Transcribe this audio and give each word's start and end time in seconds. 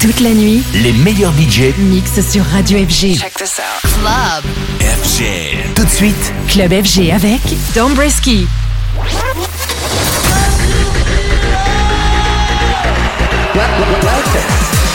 Toute 0.00 0.20
la 0.20 0.30
nuit, 0.30 0.62
les 0.74 0.92
meilleurs 0.92 1.32
budgets 1.32 1.74
mixent 1.76 2.20
sur 2.30 2.44
Radio 2.44 2.78
FG. 2.78 3.18
Check 3.18 3.34
this 3.34 3.58
out. 3.58 3.82
Club 3.82 4.44
FG. 4.80 5.74
Tout 5.74 5.84
de 5.84 5.90
suite, 5.90 6.32
Club 6.46 6.70
FG 6.70 7.10
avec 7.10 7.40
Dombreski. 7.74 8.46
Welcome 13.56 13.90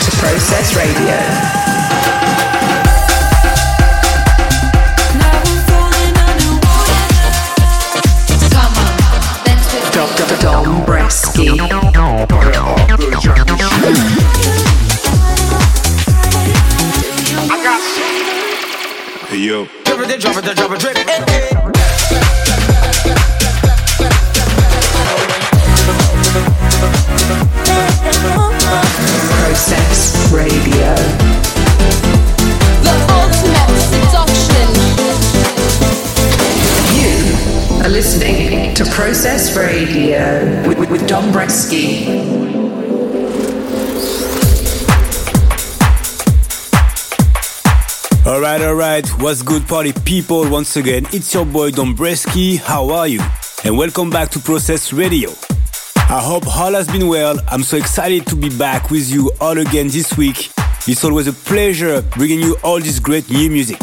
to 0.06 0.12
Process 0.22 0.74
Radio. 0.78 1.54
Dr. 9.92 10.26
Dom 10.42 10.84
Bresky. 10.86 11.50
Drop 20.04 20.12
it, 20.12 20.20
then 20.20 20.20
drop 20.20 20.38
it, 20.38 20.44
then 20.44 20.56
drop 20.56 20.72
it, 20.72 20.80
drip. 20.82 20.98
Eh, 20.98 21.04
eh. 21.08 21.50
Process 29.40 30.32
Radio. 30.34 30.96
The 32.84 32.96
ultimate 33.14 33.72
seduction. 33.88 34.68
You 37.00 37.16
are 37.86 37.90
listening 37.90 38.74
to 38.76 38.84
Process 38.92 39.56
Radio 39.56 40.68
with, 40.68 40.80
with, 40.80 40.90
with 40.92 41.08
Dom 41.08 41.32
Bresky. 41.32 42.43
Alright, 48.26 48.62
alright, 48.62 49.06
what's 49.20 49.42
good 49.42 49.68
party 49.68 49.92
people? 49.92 50.50
Once 50.50 50.78
again, 50.78 51.06
it's 51.12 51.34
your 51.34 51.46
boy 51.46 51.72
Dombresky. 51.72 52.58
How 52.58 52.90
are 52.90 53.06
you? 53.06 53.20
And 53.66 53.78
welcome 53.78 54.10
back 54.10 54.30
to 54.30 54.40
Process 54.40 54.94
Radio. 54.94 55.30
I 55.98 56.22
hope 56.24 56.48
all 56.48 56.72
has 56.72 56.88
been 56.88 57.10
well. 57.10 57.38
I'm 57.50 57.64
so 57.64 57.76
excited 57.76 58.26
to 58.28 58.38
be 58.38 58.48
back 58.58 58.90
with 58.90 59.12
you 59.12 59.30
all 59.42 59.58
again 59.58 59.90
this 59.90 60.18
week. 60.18 60.52
It's 60.88 61.04
always 61.04 61.28
a 61.28 61.34
pleasure 61.34 62.02
bringing 62.02 62.40
you 62.40 62.56
all 62.64 62.80
this 62.80 62.98
great 62.98 63.30
new 63.30 63.50
music. 63.50 63.82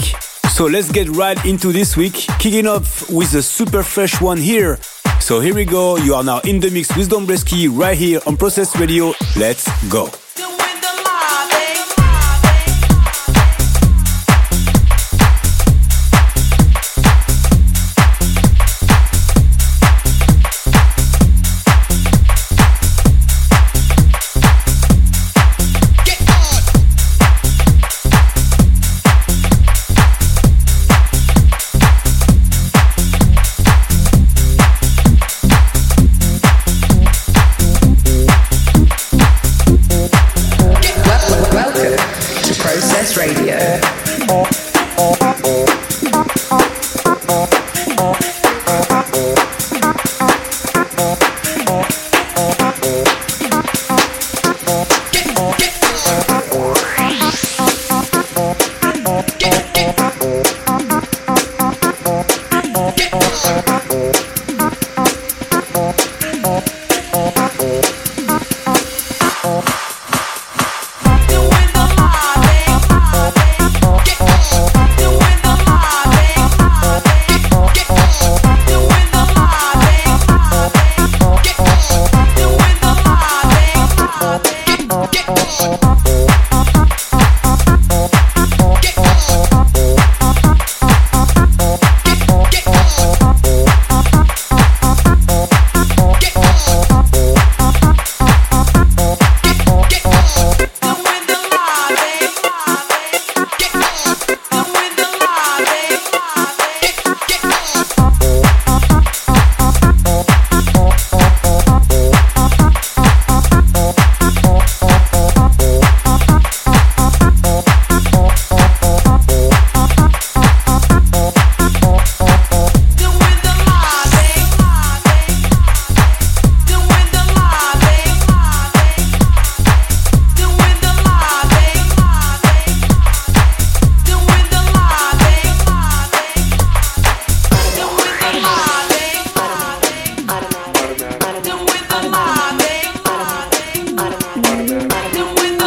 So 0.48 0.64
let's 0.64 0.90
get 0.90 1.10
right 1.10 1.44
into 1.44 1.70
this 1.70 1.94
week, 1.98 2.14
kicking 2.38 2.66
off 2.66 3.10
with 3.10 3.34
a 3.34 3.42
super 3.42 3.82
fresh 3.82 4.22
one 4.22 4.38
here. 4.38 4.78
So 5.20 5.40
here 5.40 5.54
we 5.54 5.66
go, 5.66 5.98
you 5.98 6.14
are 6.14 6.24
now 6.24 6.40
in 6.40 6.60
the 6.60 6.70
mix 6.70 6.96
with 6.96 7.10
Dombresky 7.10 7.68
right 7.70 7.96
here 7.96 8.20
on 8.26 8.38
Process 8.38 8.74
Radio. 8.80 9.12
Let's 9.36 9.68
go. 9.90 10.10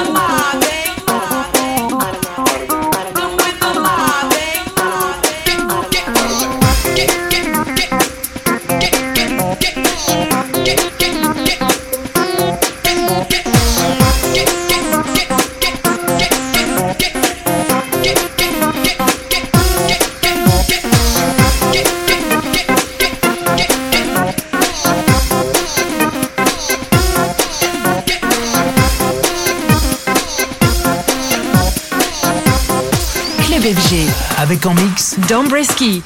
Club 0.03 0.32
Dombresky. 35.27 36.03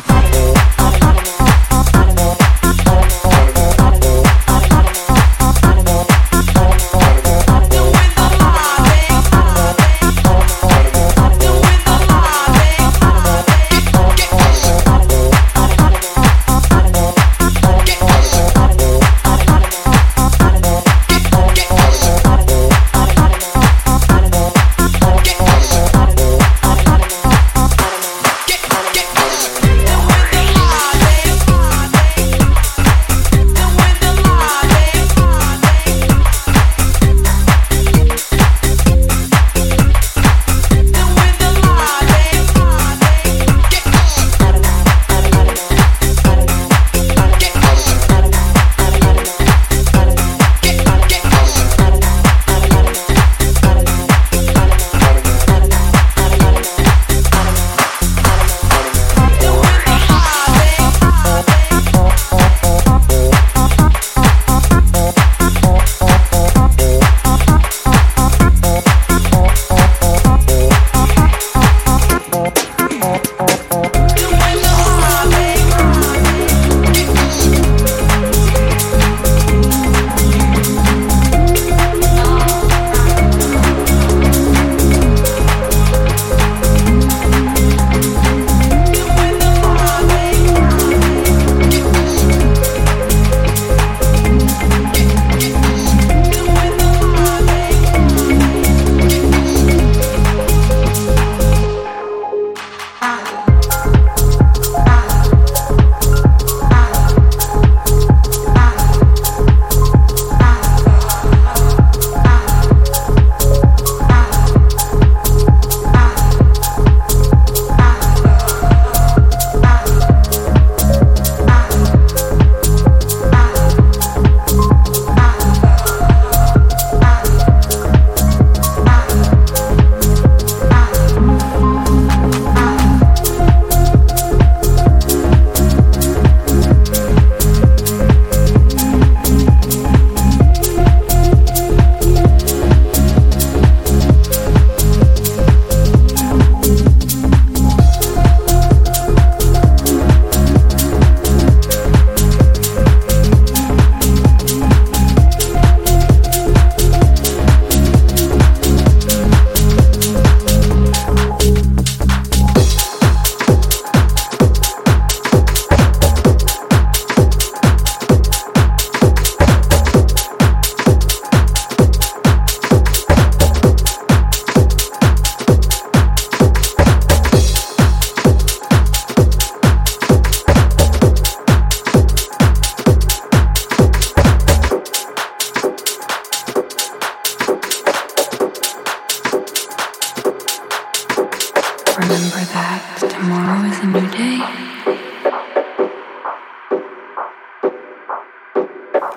Remember 192.18 192.46
that 192.46 192.98
tomorrow 192.98 193.62
is 193.69 193.78
a 193.78 193.86
new 193.86 194.10
day. 194.10 194.42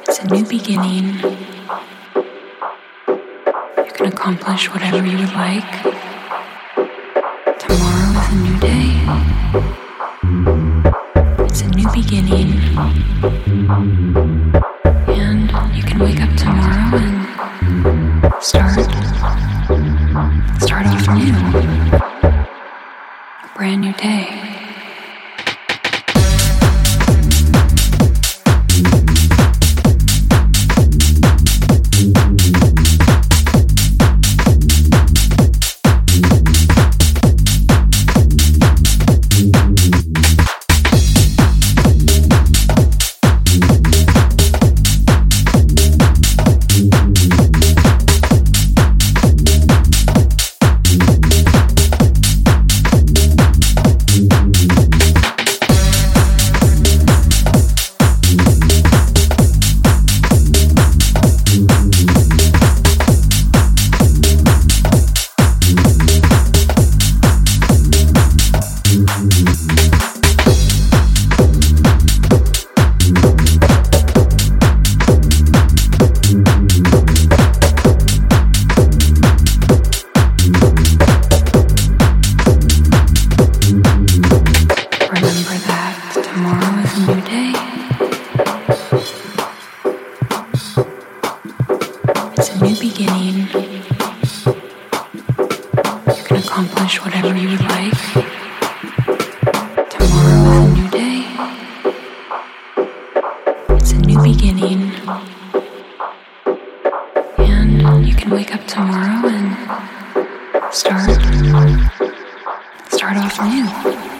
It's 0.06 0.18
a 0.18 0.26
new 0.26 0.44
beginning. 0.44 1.16
You 3.78 3.92
can 3.94 4.08
accomplish 4.08 4.70
whatever 4.70 5.06
you 5.06 5.16
would 5.16 5.32
like. 5.32 5.82
Tomorrow 7.58 8.20
is 8.20 8.28
a 8.28 8.34
new 8.44 8.58
day. 8.60 8.92
It's 11.46 11.62
a 11.62 11.68
new 11.68 11.88
beginning. 11.94 12.60
Beginning. 104.30 104.92
And 107.38 108.06
you 108.06 108.14
can 108.14 108.30
wake 108.30 108.54
up 108.54 108.64
tomorrow 108.68 109.26
and 109.26 109.56
start 110.72 111.10
start 112.90 113.16
off 113.16 113.40
new. 113.42 113.66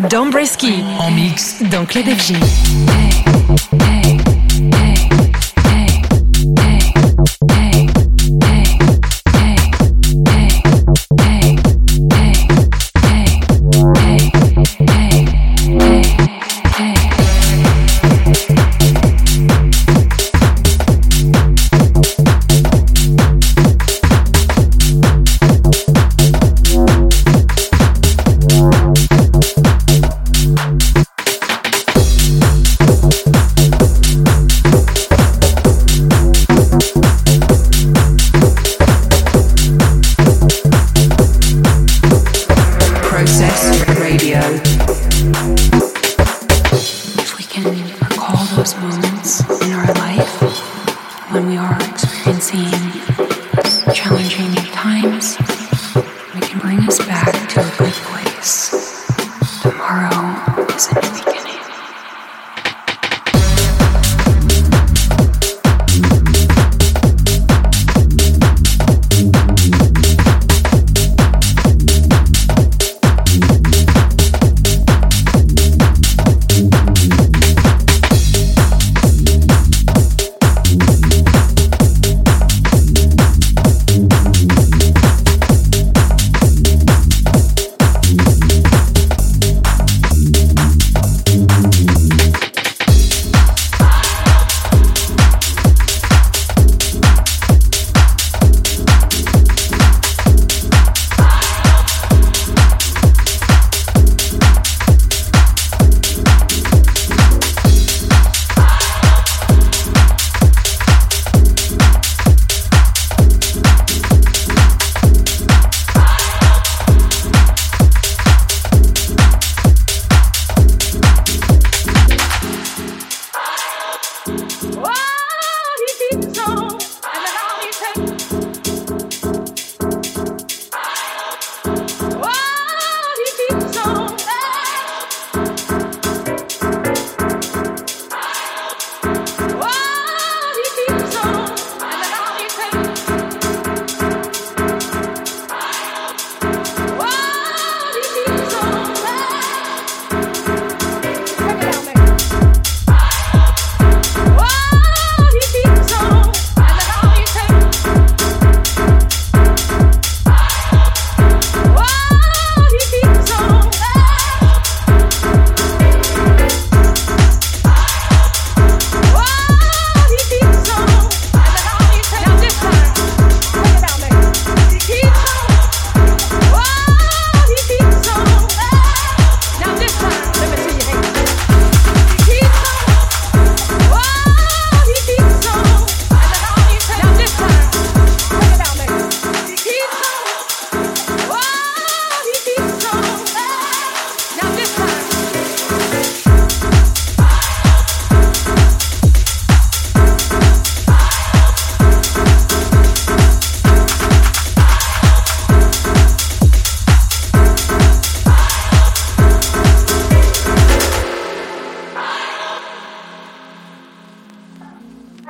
Dombresky. 0.09 0.83
En 0.99 1.13
mix. 1.13 1.63
Dans 1.71 1.87
Club 1.87 2.07
FG. 2.07 3.10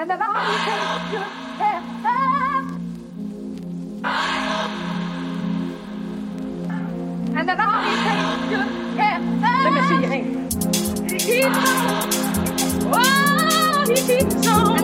and 0.01 0.09
then 0.09 0.19
I 0.23 0.25
take 0.65 1.13
your 1.13 1.25
hand. 1.61 1.85
And 7.37 7.45
then 7.47 7.59
I 7.61 7.63
take 7.85 8.51
your 8.51 8.65
hand. 8.97 9.23
Let 9.63 9.73
me 9.75 9.81
see 9.89 10.01
your 10.01 10.11
hand. 10.11 10.27
He 11.11 11.17
keeps 11.19 11.61
on. 11.71 12.09
Oh, 12.95 13.85
he 13.89 13.97
keeps 14.01 14.47
on. 14.49 14.80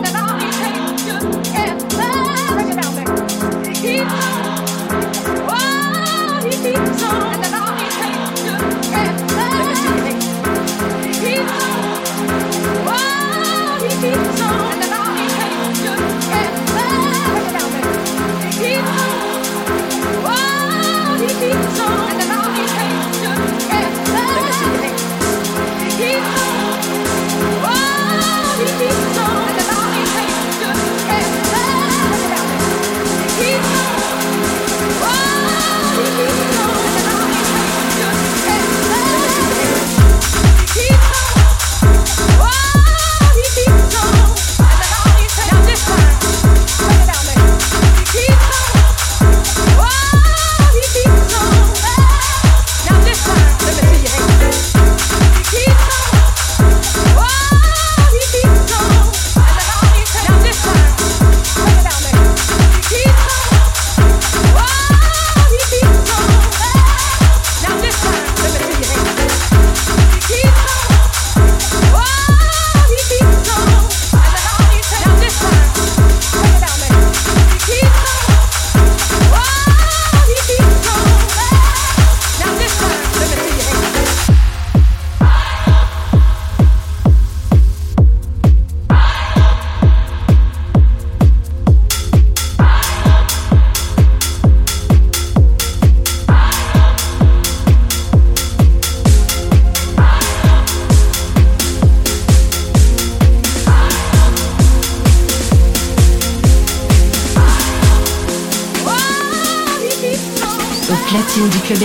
du 111.45 111.59
club 111.59 111.77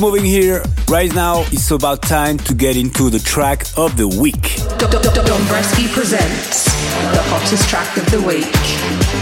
moving 0.00 0.24
here. 0.24 0.64
Right 0.88 1.14
now, 1.14 1.42
it's 1.52 1.70
about 1.70 2.00
time 2.00 2.38
to 2.38 2.54
get 2.54 2.76
into 2.76 3.10
the 3.10 3.18
track 3.18 3.66
of 3.76 3.96
the 3.98 4.08
week. 4.08 4.56
Dombresky 4.80 5.92
presents 5.92 6.64
the 6.64 7.22
hottest 7.28 7.68
track 7.68 7.96
of 7.98 8.10
the 8.10 8.20
week. 8.22 9.19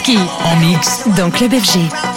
Dombreski 0.00 0.18
en 0.44 0.56
mix 0.60 1.08
dans 1.16 1.30
Club 1.30 1.52
FG. 1.52 2.09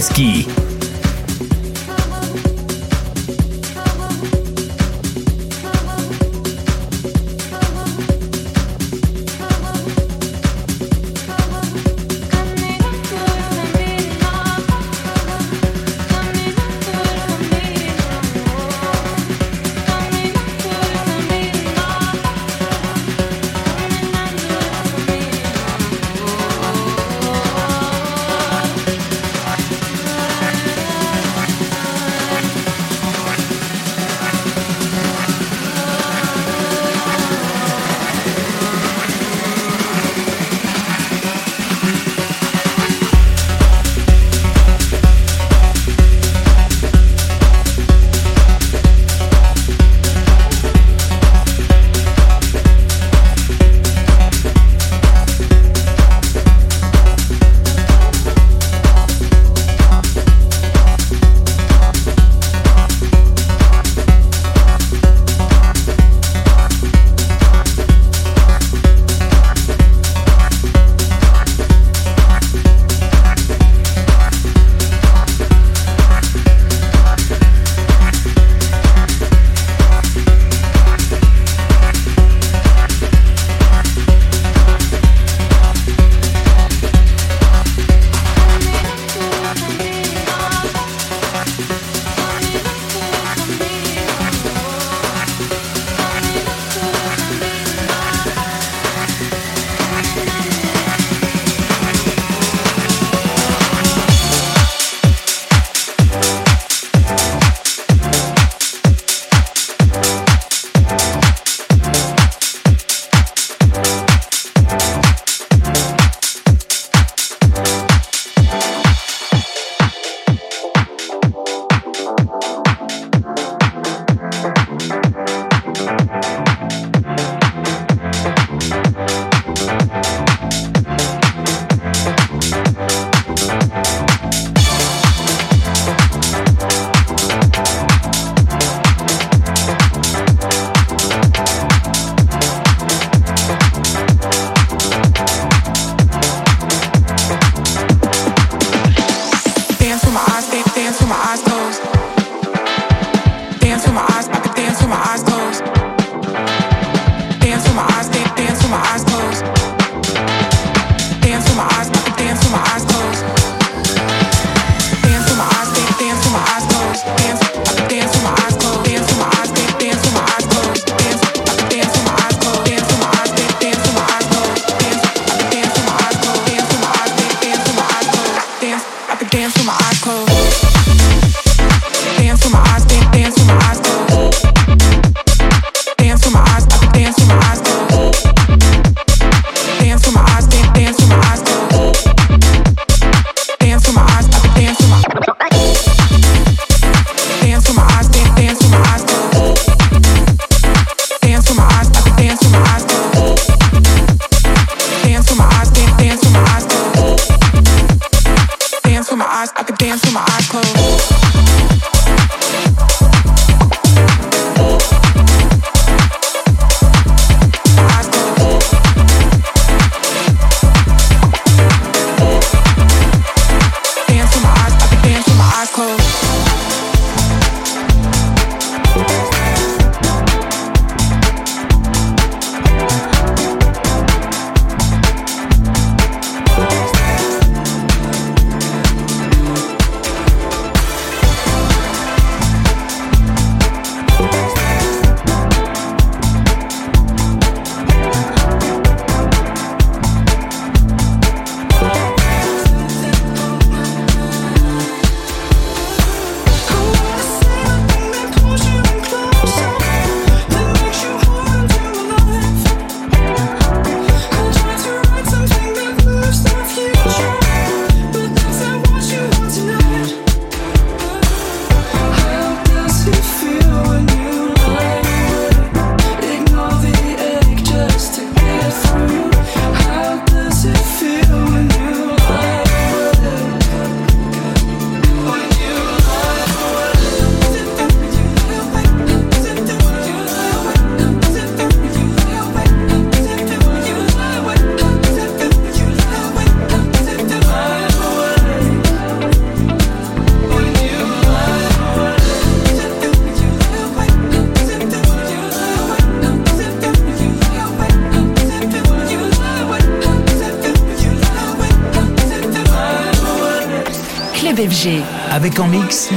Brzeski. 0.00 0.59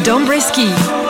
Dombresky. 0.04 1.03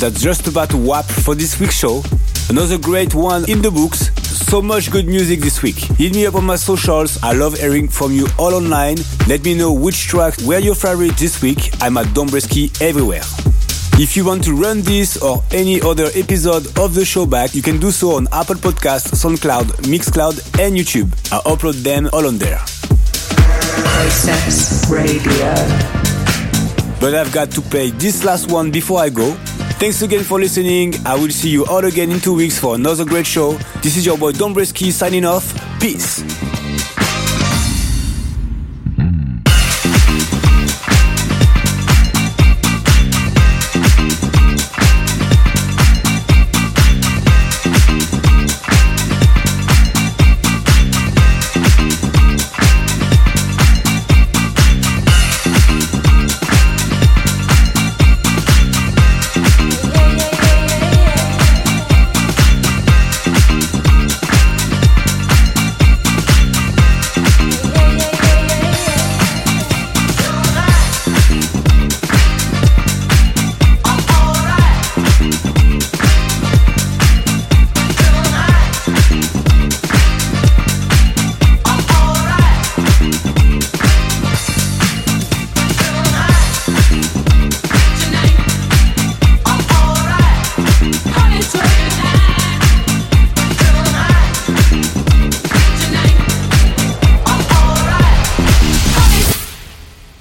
That's 0.01 0.19
just 0.19 0.47
about 0.47 0.71
to 0.71 0.77
wrap 0.77 1.05
for 1.05 1.35
this 1.35 1.59
week's 1.59 1.75
show. 1.75 2.01
Another 2.49 2.79
great 2.79 3.13
one 3.13 3.47
in 3.47 3.61
the 3.61 3.69
books. 3.69 4.11
So 4.25 4.59
much 4.59 4.89
good 4.89 5.05
music 5.05 5.41
this 5.41 5.61
week. 5.61 5.75
Hit 5.75 6.15
me 6.15 6.25
up 6.25 6.33
on 6.33 6.43
my 6.43 6.55
socials. 6.55 7.21
I 7.21 7.33
love 7.33 7.59
hearing 7.59 7.87
from 7.87 8.11
you 8.11 8.25
all 8.39 8.55
online. 8.55 8.97
Let 9.27 9.43
me 9.45 9.53
know 9.53 9.71
which 9.71 10.07
tracks 10.07 10.43
were 10.43 10.57
your 10.57 10.73
favorite 10.73 11.17
this 11.17 11.39
week. 11.43 11.69
I'm 11.83 11.97
at 11.97 12.07
Dombresky 12.07 12.81
everywhere. 12.81 13.21
If 14.01 14.17
you 14.17 14.25
want 14.25 14.43
to 14.45 14.55
run 14.55 14.81
this 14.81 15.21
or 15.21 15.43
any 15.51 15.79
other 15.79 16.09
episode 16.15 16.65
of 16.79 16.95
the 16.95 17.05
show 17.05 17.27
back, 17.27 17.53
you 17.53 17.61
can 17.61 17.79
do 17.79 17.91
so 17.91 18.15
on 18.15 18.27
Apple 18.31 18.55
Podcasts, 18.55 19.13
SoundCloud, 19.13 19.85
Mixcloud, 19.85 20.59
and 20.59 20.75
YouTube. 20.75 21.11
I 21.31 21.37
upload 21.47 21.83
them 21.83 22.09
all 22.11 22.25
on 22.25 22.39
there. 22.39 22.57
Process 23.85 24.89
Radio. 24.89 25.53
But 26.99 27.13
I've 27.13 27.31
got 27.31 27.51
to 27.51 27.61
play 27.61 27.91
this 27.91 28.23
last 28.23 28.51
one 28.51 28.71
before 28.71 28.99
I 28.99 29.09
go. 29.09 29.37
Thanks 29.82 30.03
again 30.03 30.23
for 30.23 30.39
listening. 30.39 30.93
I 31.07 31.15
will 31.15 31.32
see 31.32 31.49
you 31.49 31.65
all 31.65 31.84
again 31.84 32.11
in 32.11 32.19
two 32.19 32.36
weeks 32.36 32.59
for 32.59 32.75
another 32.75 33.03
great 33.03 33.25
show. 33.25 33.53
This 33.82 33.97
is 33.97 34.05
your 34.05 34.15
boy 34.15 34.32
Dombresky 34.32 34.91
signing 34.91 35.25
off. 35.25 35.55
Peace. 35.79 36.50